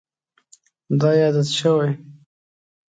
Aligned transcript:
دا 0.99 1.09
یې 1.17 1.23
عادت 1.25 1.47
شوی. 1.59 1.89